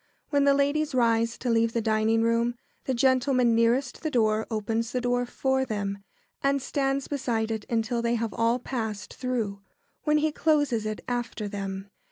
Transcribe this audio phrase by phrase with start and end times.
[0.31, 2.55] ]When the ladies rise to leave the dining room,
[2.85, 5.99] the gentleman nearest the door opens the door for them,
[6.41, 9.61] and stands beside it until they have all passed through,
[10.01, 11.91] when he closes it after them.